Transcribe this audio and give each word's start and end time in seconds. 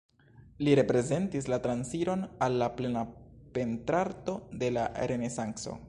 Li 0.67 0.71
reprezentis 0.79 1.49
la 1.53 1.59
transiron 1.65 2.23
al 2.47 2.57
la 2.63 2.71
plena 2.79 3.05
pentrarto 3.59 4.39
de 4.65 4.75
la 4.79 4.91
Renesanco. 5.15 5.79